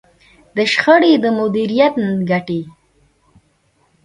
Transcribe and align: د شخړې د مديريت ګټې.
د 0.55 0.57
شخړې 0.73 1.13
د 1.23 1.25
مديريت 1.37 1.95
ګټې. 2.29 2.61